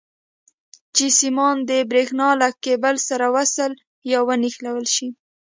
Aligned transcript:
چې 0.95 1.05
سیمان 1.19 1.57
د 1.69 1.71
برېښنا 1.89 2.29
له 2.41 2.47
کیبل 2.63 2.95
سره 3.09 3.25
وصل 3.35 3.71
یا 4.11 4.19
ونښلول 4.27 4.85
شي. 4.95 5.07